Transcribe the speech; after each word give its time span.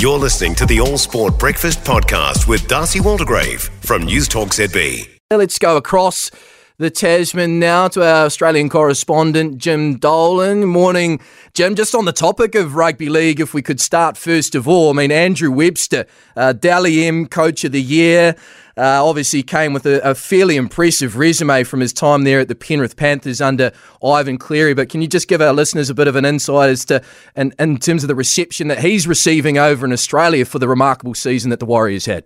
You're 0.00 0.16
listening 0.16 0.54
to 0.54 0.64
the 0.64 0.78
All 0.78 0.96
Sport 0.96 1.40
Breakfast 1.40 1.80
Podcast 1.82 2.46
with 2.46 2.68
Darcy 2.68 3.00
Waldegrave 3.00 3.62
from 3.84 4.04
News 4.04 4.28
Talk 4.28 4.50
ZB. 4.50 5.08
Let's 5.28 5.58
go 5.58 5.76
across 5.76 6.30
the 6.78 6.90
Tasman 6.90 7.58
now 7.58 7.88
to 7.88 8.04
our 8.04 8.26
Australian 8.26 8.68
correspondent, 8.68 9.58
Jim 9.58 9.96
Dolan. 9.96 10.64
Morning, 10.64 11.20
Jim. 11.52 11.74
Just 11.74 11.92
on 11.92 12.04
the 12.04 12.12
topic 12.12 12.54
of 12.54 12.76
rugby 12.76 13.08
league, 13.08 13.40
if 13.40 13.52
we 13.52 13.62
could 13.62 13.80
start 13.80 14.16
first 14.16 14.54
of 14.54 14.68
all, 14.68 14.90
I 14.90 14.92
mean, 14.92 15.10
Andrew 15.10 15.50
Webster, 15.50 16.06
uh, 16.36 16.52
Dally 16.52 17.04
M 17.04 17.26
Coach 17.26 17.64
of 17.64 17.72
the 17.72 17.82
Year. 17.82 18.36
Uh, 18.76 19.04
obviously, 19.04 19.42
came 19.42 19.72
with 19.72 19.86
a, 19.86 20.00
a, 20.08 20.14
fairly 20.14 20.54
impressive 20.54 21.16
resume 21.16 21.64
from 21.64 21.80
his 21.80 21.92
time 21.92 22.22
there 22.22 22.38
at 22.38 22.46
the 22.46 22.54
Penrith 22.54 22.96
Panthers 22.96 23.40
under 23.40 23.72
Ivan 24.04 24.38
Cleary. 24.38 24.72
But 24.72 24.88
can 24.88 25.02
you 25.02 25.08
just 25.08 25.26
give 25.26 25.40
our 25.40 25.52
listeners 25.52 25.90
a 25.90 25.94
bit 25.94 26.06
of 26.06 26.14
an 26.14 26.24
insight 26.24 26.70
as 26.70 26.84
to, 26.84 27.02
in, 27.34 27.52
in 27.58 27.78
terms 27.78 28.04
of 28.04 28.08
the 28.08 28.14
reception 28.14 28.68
that 28.68 28.78
he's 28.78 29.08
receiving 29.08 29.58
over 29.58 29.84
in 29.84 29.92
Australia 29.92 30.44
for 30.44 30.60
the 30.60 30.68
remarkable 30.68 31.14
season 31.14 31.50
that 31.50 31.58
the 31.58 31.66
Warriors 31.66 32.06
had? 32.06 32.22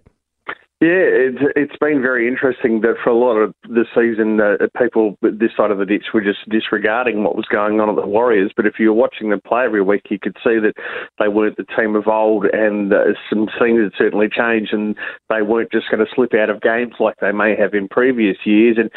Yeah, 0.82 1.30
it's, 1.30 1.38
it's 1.54 1.76
been 1.78 2.02
very 2.02 2.26
interesting 2.26 2.80
that 2.80 2.96
for 3.04 3.10
a 3.10 3.16
lot 3.16 3.36
of 3.36 3.54
the 3.62 3.86
season, 3.94 4.40
uh, 4.40 4.66
people 4.76 5.16
this 5.22 5.52
side 5.56 5.70
of 5.70 5.78
the 5.78 5.86
ditch 5.86 6.06
were 6.12 6.20
just 6.20 6.40
disregarding 6.50 7.22
what 7.22 7.36
was 7.36 7.46
going 7.46 7.78
on 7.78 7.88
at 7.88 7.94
the 7.94 8.04
Warriors. 8.04 8.50
But 8.56 8.66
if 8.66 8.80
you 8.80 8.88
were 8.88 9.00
watching 9.00 9.30
them 9.30 9.40
play 9.46 9.62
every 9.62 9.80
week, 9.80 10.10
you 10.10 10.18
could 10.18 10.34
see 10.42 10.58
that 10.58 10.74
they 11.20 11.28
weren't 11.28 11.56
the 11.56 11.66
team 11.78 11.94
of 11.94 12.08
old, 12.08 12.46
and 12.46 12.92
uh, 12.92 13.14
some 13.30 13.46
things 13.60 13.78
had 13.80 13.92
certainly 13.96 14.26
changed, 14.28 14.72
and 14.72 14.96
they 15.28 15.42
weren't 15.42 15.70
just 15.70 15.88
going 15.88 16.04
to 16.04 16.12
slip 16.12 16.34
out 16.34 16.50
of 16.50 16.60
games 16.60 16.94
like 16.98 17.14
they 17.20 17.30
may 17.30 17.54
have 17.54 17.74
in 17.74 17.86
previous 17.86 18.38
years. 18.44 18.76
And 18.76 18.90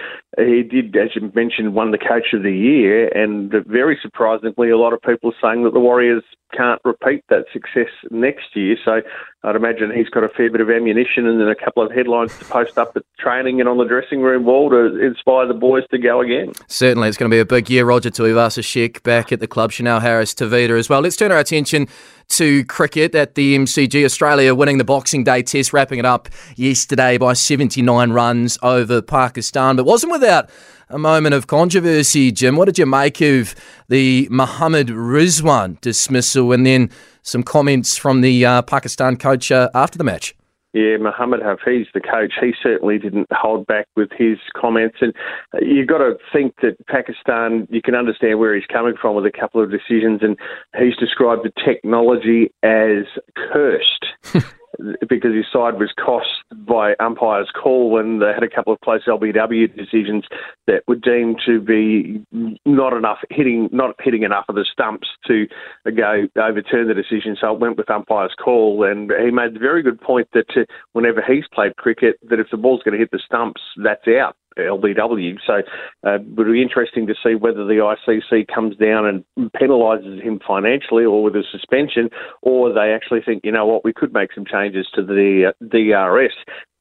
he 0.44 0.64
did, 0.64 0.96
as 0.98 1.10
you 1.14 1.32
mentioned, 1.36 1.76
won 1.76 1.92
the 1.92 2.00
Coach 2.00 2.34
of 2.34 2.42
the 2.42 2.52
Year, 2.52 3.10
and 3.10 3.54
very 3.68 4.00
surprisingly, 4.02 4.72
a 4.72 4.78
lot 4.80 4.94
of 4.94 5.04
people 5.04 5.30
are 5.30 5.40
saying 5.40 5.64
that 5.66 5.74
the 5.74 5.80
Warriors 5.80 6.24
can't 6.56 6.82
repeat 6.86 7.24
that 7.30 7.46
success 7.52 7.92
next 8.12 8.56
year. 8.56 8.76
So 8.84 9.02
I'd 9.44 9.56
imagine 9.56 9.92
he's 9.94 10.10
got 10.10 10.24
a 10.24 10.30
fair 10.30 10.52
bit 10.52 10.62
of 10.62 10.70
ammunition 10.70 11.28
and 11.28 11.40
then 11.40 11.48
a 11.48 11.56
couple 11.56 11.75
of 11.84 11.92
headlines 11.92 12.38
to 12.40 12.46
post 12.46 12.78
up 12.78 12.96
at 12.96 13.04
training 13.20 13.60
and 13.60 13.70
on 13.70 13.78
the 13.78 13.86
dressing 13.86 14.22
room 14.22 14.46
wall 14.46 14.70
to 14.70 15.00
inspire 15.00 15.48
the 15.48 15.54
boys 15.54 15.84
to 15.92 15.98
go 15.98 16.22
again. 16.22 16.54
Certainly, 16.68 17.10
it's 17.10 17.18
going 17.18 17.30
to 17.30 17.36
be 17.36 17.40
a 17.40 17.46
big 17.46 17.70
year. 17.70 17.86
Roger 17.86 18.10
Tuivasa-Sheck 18.10 19.04
back 19.04 19.32
at 19.32 19.40
the 19.40 19.48
club, 19.48 19.72
Chanel 19.72 20.00
Harris 20.00 20.34
Tavita 20.34 20.78
as 20.78 20.90
well. 20.90 21.02
Let's 21.02 21.16
turn 21.16 21.32
our 21.32 21.40
attention 21.40 21.88
to 22.30 22.66
cricket 22.66 23.14
at 23.16 23.36
the 23.36 23.58
MCG. 23.58 24.04
Australia 24.06 24.56
winning 24.56 24.78
the 24.78 24.84
Boxing 24.84 25.24
Day 25.24 25.44
Test, 25.44 25.74
wrapping 25.74 26.00
it 26.00 26.06
up 26.06 26.30
yesterday 26.56 27.18
by 27.18 27.34
79 27.34 28.12
runs 28.12 28.58
over 28.64 29.02
Pakistan, 29.02 29.76
but 29.76 29.86
wasn't 29.86 30.12
without 30.12 30.50
a 30.90 31.00
moment 31.00 31.34
of 31.34 31.48
controversy, 31.48 32.32
Jim. 32.32 32.56
What 32.56 32.66
did 32.66 32.78
you 32.78 32.86
make 32.86 33.22
of 33.22 33.56
the 33.90 34.28
Mohammad 34.30 34.88
Rizwan 34.88 35.80
dismissal 35.82 36.52
and 36.52 36.66
then 36.66 36.90
some 37.22 37.44
comments 37.44 37.98
from 37.98 38.22
the 38.22 38.46
uh, 38.46 38.62
Pakistan 38.62 39.18
coach 39.18 39.52
uh, 39.52 39.70
after 39.74 39.98
the 39.98 40.04
match? 40.04 40.35
Yeah, 40.76 40.98
Mohammad 40.98 41.40
Hafeez, 41.40 41.86
the 41.94 42.02
coach, 42.02 42.34
he 42.42 42.52
certainly 42.62 43.00
didn't 43.00 43.28
hold 43.32 43.66
back 43.66 43.88
with 43.96 44.10
his 44.12 44.38
comments. 44.58 44.98
And 45.00 45.14
uh, 45.54 45.60
you've 45.62 45.88
got 45.88 46.00
to 46.00 46.18
think 46.34 46.54
that 46.62 46.76
Pakistan, 46.88 47.66
you 47.72 47.82
can 47.82 47.96
understand 47.96 48.40
where 48.40 48.54
he's 48.54 48.66
coming 48.66 48.96
from 49.02 49.16
with 49.16 49.26
a 49.26 49.32
couple 49.32 49.64
of 49.64 49.72
decisions. 49.72 50.20
And 50.22 50.38
he's 50.78 50.98
described 50.98 51.44
the 51.46 51.54
technology 51.64 52.52
as 52.62 53.06
cursed. 53.38 54.06
because 55.08 55.34
his 55.34 55.46
side 55.52 55.80
was 55.80 55.92
cost 56.04 56.28
by 56.52 56.96
umpires' 57.00 57.52
call 57.52 57.90
when 57.90 58.20
they 58.20 58.32
had 58.34 58.44
a 58.44 58.50
couple 58.50 58.74
of 58.74 58.80
close 58.82 59.06
LBW 59.06 59.76
decisions 59.76 60.26
that 60.68 60.84
were 60.88 60.96
deemed 60.96 61.40
to 61.46 61.60
be 61.60 62.24
not 62.66 62.94
enough 62.94 63.20
hitting, 63.30 63.70
not 63.72 63.96
hitting 64.00 64.24
enough 64.24 64.46
of 64.50 64.56
the 64.56 64.66
stumps 64.72 65.08
to 65.28 65.48
go 65.96 66.28
overturn 66.38 66.88
the 66.88 66.94
decision. 66.94 67.38
So 67.40 67.54
it 67.54 67.60
went 67.60 67.78
with 67.78 67.90
umpires' 67.90 68.36
call, 68.42 68.84
and 68.84 69.12
he 69.24 69.32
made 69.32 69.56
the 69.56 69.60
very 69.60 69.84
good 69.84 70.00
point 70.00 70.28
that 70.34 70.50
uh, 70.56 70.66
whenever 70.94 71.22
he's 71.22 71.46
played 71.54 71.76
cricket, 71.78 72.18
that 72.30 72.40
if 72.40 72.48
the 72.52 72.58
ball's 72.58 72.84
going 72.84 72.94
to 72.94 73.00
hit 73.00 73.12
the 73.12 73.22
stumps, 73.26 73.62
that's 73.84 74.08
out. 74.08 74.36
LBW. 74.58 75.38
So 75.46 75.62
uh, 76.06 76.16
it 76.16 76.28
would 76.36 76.52
be 76.52 76.62
interesting 76.62 77.08
to 77.08 77.16
see 77.24 77.36
whether 77.36 77.66
the 77.66 77.96
ICC 78.08 78.48
comes 78.54 78.76
down 78.78 79.06
and 79.06 79.52
penalises 79.52 80.22
him 80.22 80.40
financially 80.46 81.06
or 81.06 81.24
with 81.24 81.36
a 81.36 81.44
suspension, 81.52 82.10
or 82.42 82.74
they 82.74 82.94
actually 82.94 83.22
think, 83.22 83.44
you 83.44 83.52
know 83.52 83.66
what, 83.66 83.84
we 83.84 83.94
could 83.94 84.14
make 84.14 84.34
some 84.34 84.46
changes 84.46 84.88
to 84.94 85.04
the 85.04 85.52
uh, 85.52 85.66
DRS. 85.68 86.34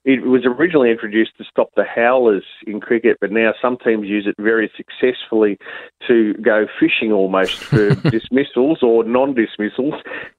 It 0.04 0.22
was 0.22 0.42
originally 0.44 0.90
introduced 0.90 1.36
to 1.38 1.44
stop 1.44 1.70
the 1.76 1.84
howlers 1.84 2.44
in 2.66 2.80
cricket, 2.80 3.16
but 3.20 3.32
now 3.32 3.52
some 3.60 3.78
teams 3.78 4.06
use 4.06 4.26
it 4.26 4.34
very 4.38 4.70
successfully 4.76 5.58
to 6.06 6.34
go 6.34 6.66
fishing 6.78 7.10
almost 7.10 7.64
for 7.64 7.94
dismissals 8.10 8.82
or 8.82 9.04
non-dismissals. 9.04 9.94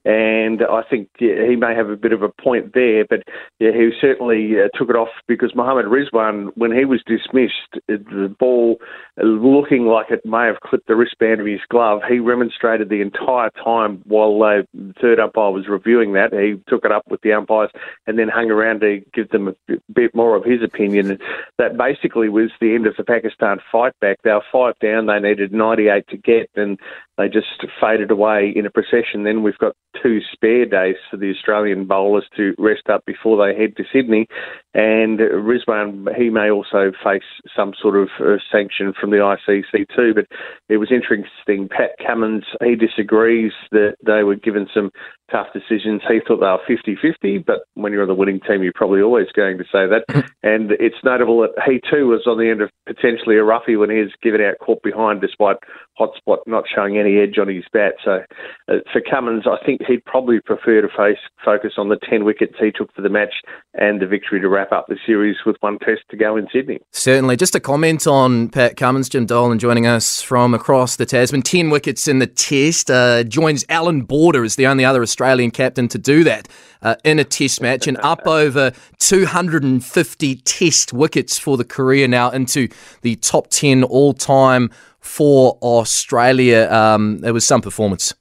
And 0.06 0.62
I 0.62 0.84
think 0.88 1.10
yeah, 1.20 1.48
he 1.50 1.56
may 1.56 1.74
have 1.74 1.90
a 1.90 1.98
bit 1.98 2.14
of 2.14 2.22
a 2.22 2.30
point 2.30 2.74
there, 2.74 3.06
but 3.10 3.24
yeah, 3.60 3.72
he 3.72 3.90
certainly 4.00 4.54
uh, 4.60 4.70
took 4.78 4.90
it 4.90 4.96
off 4.96 5.10
because 5.28 5.56
Mohammad 5.56 5.86
Rizwan, 5.86 6.52
when 6.56 6.72
he 6.72 6.86
was 6.86 7.02
dismissed, 7.08 7.84
the 7.88 8.34
ball 8.40 8.78
looking 9.18 9.86
like 9.86 10.12
it 10.12 10.26
may 10.26 10.46
have 10.46 10.60
clipped 10.62 10.88
the 10.88 10.96
wristband 10.96 11.42
of 11.42 11.48
his 11.48 11.62
glove, 11.70 12.02
he 12.08 12.20
remonstrated 12.20 12.90
the 12.90 13.02
entire 13.02 13.50
time 13.64 14.02
while 14.06 14.38
the 14.38 14.68
third 15.02 15.20
umpire 15.20 15.52
was 15.52 15.68
reviewing 15.68 16.14
that. 16.14 16.34
He 16.34 16.62
took 16.70 16.86
it 16.86 16.92
up 16.92 17.04
with 17.10 17.22
the 17.22 17.34
umpires 17.34 17.72
and 18.06 18.20
then 18.20 18.28
hung 18.28 18.52
around 18.52 18.82
to 18.82 19.02
give 19.14 19.30
them 19.30 19.48
a 19.48 19.55
bit 19.94 20.14
more 20.16 20.36
of 20.36 20.44
his 20.44 20.62
opinion. 20.62 21.20
That 21.58 21.78
basically 21.78 22.30
was 22.30 22.52
the 22.60 22.76
end 22.76 22.88
of 22.88 22.96
the 22.98 23.04
Pakistan 23.04 23.60
fight 23.72 23.94
back. 24.00 24.18
They 24.24 24.32
were 24.32 24.44
five 24.52 24.78
down. 24.80 25.06
They 25.06 25.20
needed 25.20 25.54
98 25.54 26.08
to 26.10 26.18
get, 26.18 26.50
and 26.56 26.80
they 27.18 27.28
just 27.30 27.48
faded 27.80 28.12
away 28.12 28.52
in 28.56 28.66
a 28.66 28.70
procession. 28.70 29.24
Then 29.24 29.44
we've 29.44 29.58
got 29.58 29.76
two 30.02 30.20
spare 30.32 30.66
days 30.66 30.96
for 31.10 31.18
the 31.18 31.32
Australian 31.32 31.86
bowlers 31.86 32.26
to 32.36 32.54
rest 32.58 32.90
up 32.90 33.06
before 33.06 33.38
they 33.38 33.58
head 33.58 33.76
to 33.78 33.84
Sydney. 33.92 34.28
And 34.74 35.20
Rizwan, 35.20 36.14
he 36.18 36.30
may 36.30 36.50
also 36.50 36.92
face 37.04 37.24
some 37.56 37.74
sort 37.82 37.96
of 37.96 38.10
uh, 38.20 38.38
sanction 38.52 38.94
from 39.00 39.12
the 39.12 39.18
ICC 39.18 39.86
too. 39.96 40.14
But 40.14 40.26
it 40.68 40.78
was 40.78 40.92
interesting. 40.92 41.70
Pat 41.70 41.92
Cummins, 42.06 42.44
he 42.62 42.76
disagrees 42.76 43.54
that 43.72 43.96
they 44.06 44.24
were 44.24 44.36
given 44.36 44.68
some 44.74 44.92
tough 45.32 45.48
decisions. 45.54 46.02
He 46.08 46.20
thought 46.20 46.40
they 46.40 46.46
were 46.46 46.60
50 46.68 46.98
50, 47.02 47.40
but 47.40 47.62
when 47.74 47.94
you're 47.94 48.02
on 48.02 48.08
the 48.08 48.14
winning 48.14 48.40
team, 48.42 48.62
you're 48.62 48.74
probably 48.76 49.02
always 49.02 49.28
going 49.34 49.58
to 49.58 49.64
say 49.64 49.88
that. 49.88 50.04
and 50.44 50.72
it's 50.74 51.04
notable 51.04 51.42
that 51.42 51.56
he 51.66 51.80
too 51.90 52.08
was 52.08 52.28
on 52.28 52.38
the 52.38 52.50
end 52.50 52.62
of 52.62 52.70
potentially 52.86 53.38
a 53.38 53.44
roughie 53.44 53.76
when 53.76 53.90
he 53.90 53.98
was 53.98 54.12
given 54.22 54.42
out 54.42 54.60
caught 54.60 54.84
behind 54.84 55.22
despite 55.22 55.58
Hotspot 56.00 56.40
not 56.46 56.66
showing 56.74 56.98
any 56.98 57.18
edge 57.18 57.38
on 57.40 57.48
his 57.48 57.64
bat. 57.72 57.94
So 58.04 58.24
uh, 58.68 58.76
for 58.92 59.02
Cummins, 59.02 59.46
I 59.48 59.64
think 59.66 59.82
he'd 59.88 60.04
probably 60.06 60.40
prefer 60.42 60.82
to 60.82 60.88
face, 60.88 61.18
focus 61.44 61.74
on 61.78 61.90
the 61.90 61.98
10 62.10 62.26
wickets 62.26 62.56
he 62.60 62.72
took 62.72 62.94
for 62.94 63.02
the 63.02 63.10
match 63.10 63.34
and 63.74 64.02
the 64.02 64.08
victory 64.08 64.40
to 64.42 64.50
wrap 64.50 64.72
up 64.72 64.88
the 64.88 64.98
series 65.06 65.38
with 65.46 65.56
one 65.62 65.80
test 65.80 66.02
to 66.12 66.18
go 66.18 66.36
in 66.36 66.48
Sydney. 66.52 66.80
Certainly. 66.92 67.38
Just 67.38 67.56
a 67.56 67.60
comment 67.60 68.08
on 68.08 68.50
Pat 68.50 68.78
Cummins, 68.78 69.10
Jim 69.10 69.26
Dolan 69.26 69.60
joining 69.60 69.88
us 69.88 70.22
from 70.22 70.54
across 70.54 70.96
the 70.96 71.06
Tasman. 71.06 71.42
10 71.42 71.70
wickets 71.70 72.08
in 72.08 72.20
the 72.20 72.28
test. 72.28 72.92
Uh, 72.92 73.24
joins 73.24 73.66
Allan 73.70 74.02
Border 74.02 74.44
as 74.44 74.56
the 74.56 74.68
only 74.68 74.86
other 74.86 75.02
Australian 75.02 75.52
captain 75.52 75.88
to 75.88 75.98
do 75.98 76.24
that 76.24 76.48
uh, 76.82 76.96
in 77.04 77.20
a 77.20 77.24
test 77.24 77.62
match 77.62 77.88
and 77.88 77.98
up 77.98 78.28
over 78.28 78.72
250 79.00 80.36
test 80.38 80.94
wickets 80.94 81.38
for 81.38 81.58
the 81.58 81.64
career 81.64 82.08
now 82.08 82.30
into 82.30 82.68
the 83.02 83.16
top 83.18 83.48
10 83.48 83.84
all 83.84 84.14
time 84.14 84.70
for 85.06 85.58
Australia. 85.62 86.68
Um, 86.72 87.22
it 87.24 87.32
was 87.32 87.46
some 87.46 87.62
performance. 87.62 88.14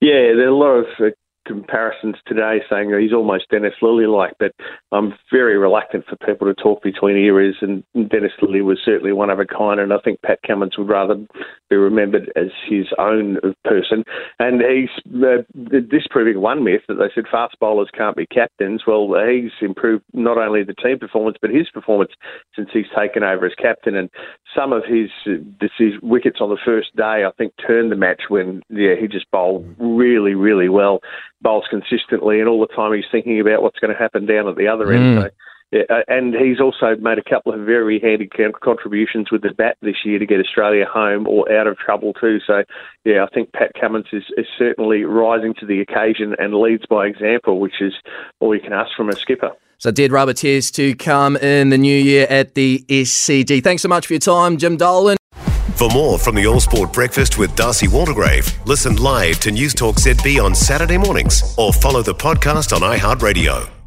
Yeah, 0.00 0.34
there 0.36 0.46
are 0.46 0.48
a 0.48 0.54
lot 0.54 0.76
of 0.78 0.86
comparisons 1.52 2.16
today 2.26 2.58
saying 2.70 2.92
he's 2.98 3.12
almost 3.12 3.50
Dennis 3.50 3.74
Lillee 3.82 4.12
like, 4.12 4.34
but 4.38 4.52
I'm 4.90 5.14
very 5.30 5.58
reluctant 5.58 6.04
for 6.06 6.16
people 6.26 6.46
to 6.46 6.54
talk 6.54 6.82
between 6.82 7.16
eras. 7.16 7.56
And 7.60 7.84
Dennis 7.94 8.32
Lillee 8.40 8.64
was 8.64 8.78
certainly 8.84 9.12
one 9.12 9.30
of 9.30 9.38
a 9.38 9.44
kind, 9.44 9.80
and 9.80 9.92
I 9.92 9.98
think 9.98 10.22
Pat 10.22 10.38
Cummins 10.46 10.78
would 10.78 10.88
rather 10.88 11.16
be 11.68 11.76
remembered 11.76 12.32
as 12.36 12.48
his 12.68 12.86
own 12.98 13.38
person. 13.64 14.04
And 14.38 14.62
he's 14.62 15.22
uh, 15.22 15.42
disproving 15.90 16.40
one 16.40 16.64
myth 16.64 16.82
that 16.88 16.94
they 16.94 17.10
said 17.14 17.24
fast 17.30 17.56
bowlers 17.60 17.90
can't 17.96 18.16
be 18.16 18.26
captains. 18.26 18.82
Well, 18.86 19.14
he's 19.28 19.52
improved 19.60 20.04
not 20.12 20.38
only 20.38 20.64
the 20.64 20.74
team 20.74 20.98
performance 20.98 21.36
but 21.40 21.50
his 21.50 21.68
performance 21.70 22.12
since 22.54 22.68
he's 22.72 22.86
taken 22.96 23.22
over 23.22 23.46
as 23.46 23.54
captain. 23.60 23.96
And 23.96 24.10
some 24.56 24.72
of 24.72 24.84
his, 24.84 25.10
his 25.78 25.92
wickets 26.02 26.38
on 26.40 26.50
the 26.50 26.58
first 26.64 26.94
day, 26.96 27.24
I 27.26 27.30
think, 27.36 27.52
turned 27.64 27.90
the 27.90 27.96
match 27.96 28.22
when 28.28 28.62
yeah 28.68 28.94
he 28.98 29.08
just 29.08 29.30
bowled 29.30 29.66
really, 29.78 30.34
really 30.34 30.68
well 30.68 31.00
bowls 31.42 31.64
consistently, 31.68 32.40
and 32.40 32.48
all 32.48 32.60
the 32.60 32.74
time 32.74 32.92
he's 32.92 33.04
thinking 33.10 33.40
about 33.40 33.62
what's 33.62 33.78
going 33.78 33.92
to 33.92 33.98
happen 33.98 34.26
down 34.26 34.48
at 34.48 34.56
the 34.56 34.68
other 34.68 34.86
mm. 34.86 34.96
end. 34.96 35.22
So, 35.22 35.30
yeah, 35.72 35.82
uh, 35.88 36.02
and 36.06 36.34
he's 36.34 36.60
also 36.60 36.96
made 37.00 37.16
a 37.18 37.24
couple 37.28 37.54
of 37.54 37.64
very 37.64 37.98
handy 37.98 38.28
contributions 38.62 39.32
with 39.32 39.40
the 39.40 39.54
bat 39.56 39.78
this 39.80 40.04
year 40.04 40.18
to 40.18 40.26
get 40.26 40.38
Australia 40.38 40.84
home 40.84 41.26
or 41.26 41.50
out 41.50 41.66
of 41.66 41.78
trouble 41.78 42.12
too. 42.12 42.40
So, 42.46 42.62
yeah, 43.06 43.24
I 43.24 43.34
think 43.34 43.52
Pat 43.52 43.72
Cummins 43.80 44.06
is, 44.12 44.24
is 44.36 44.46
certainly 44.58 45.04
rising 45.04 45.54
to 45.60 45.66
the 45.66 45.80
occasion 45.80 46.36
and 46.38 46.54
leads 46.54 46.84
by 46.86 47.06
example, 47.06 47.58
which 47.58 47.80
is 47.80 47.94
all 48.38 48.54
you 48.54 48.60
can 48.60 48.74
ask 48.74 48.90
from 48.94 49.08
a 49.08 49.16
skipper. 49.16 49.52
So, 49.78 49.90
dead 49.90 50.12
rubber 50.12 50.34
tears 50.34 50.70
to 50.72 50.94
come 50.94 51.36
in 51.38 51.70
the 51.70 51.78
new 51.78 51.96
year 51.96 52.26
at 52.28 52.54
the 52.54 52.84
SCG. 52.88 53.64
Thanks 53.64 53.82
so 53.82 53.88
much 53.88 54.06
for 54.06 54.12
your 54.12 54.20
time, 54.20 54.58
Jim 54.58 54.76
Dolan. 54.76 55.16
For 55.82 55.90
more 55.90 56.16
from 56.16 56.36
the 56.36 56.46
All 56.46 56.60
Sport 56.60 56.92
Breakfast 56.92 57.38
with 57.38 57.56
Darcy 57.56 57.88
Waldegrave, 57.88 58.64
listen 58.66 58.94
live 58.94 59.40
to 59.40 59.50
News 59.50 59.74
Talk 59.74 59.96
ZB 59.96 60.40
on 60.40 60.54
Saturday 60.54 60.96
mornings 60.96 61.56
or 61.58 61.72
follow 61.72 62.02
the 62.02 62.14
podcast 62.14 62.72
on 62.72 62.82
iHeartRadio. 62.82 63.81